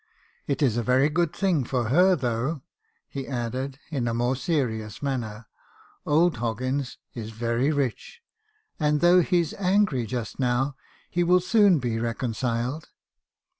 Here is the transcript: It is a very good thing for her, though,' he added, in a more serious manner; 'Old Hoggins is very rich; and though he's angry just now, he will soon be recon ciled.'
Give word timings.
It 0.47 0.63
is 0.63 0.77
a 0.77 0.81
very 0.81 1.09
good 1.09 1.31
thing 1.31 1.63
for 1.63 1.89
her, 1.89 2.15
though,' 2.15 2.63
he 3.07 3.27
added, 3.27 3.77
in 3.91 4.07
a 4.07 4.15
more 4.15 4.35
serious 4.35 5.03
manner; 5.03 5.45
'Old 6.07 6.37
Hoggins 6.37 6.97
is 7.13 7.29
very 7.29 7.71
rich; 7.71 8.21
and 8.79 8.99
though 9.01 9.21
he's 9.21 9.53
angry 9.53 10.07
just 10.07 10.39
now, 10.39 10.75
he 11.07 11.23
will 11.23 11.39
soon 11.39 11.77
be 11.77 11.99
recon 11.99 12.33
ciled.' 12.33 12.87